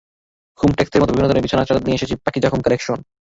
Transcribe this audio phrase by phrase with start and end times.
[0.59, 2.97] Home টেক্সের মতো বিভিন্ন ধরনের বিছানার চাদর নিয়ে এসেছে পাকিজা হোম কালেকশন।